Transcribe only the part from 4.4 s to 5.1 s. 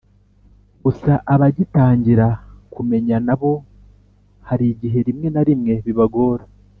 hari igihe